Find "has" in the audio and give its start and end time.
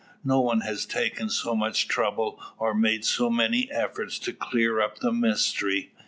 0.61-0.87